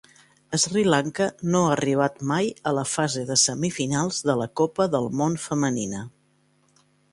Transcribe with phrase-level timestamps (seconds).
[0.61, 5.09] Sri Lanka no ha arribat mai a la fase de semifinals de la Copa del
[5.23, 6.05] Món femenina.